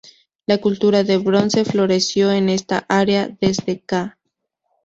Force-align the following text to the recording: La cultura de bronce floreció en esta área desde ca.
La 0.47 0.57
cultura 0.57 1.03
de 1.03 1.17
bronce 1.19 1.63
floreció 1.63 2.31
en 2.31 2.49
esta 2.49 2.87
área 2.89 3.29
desde 3.39 3.81
ca. 3.85 4.17